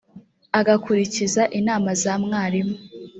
agakurikiza 0.59 1.43
inama 1.59 1.89
za 2.01 2.13
mwarimu 2.23 2.75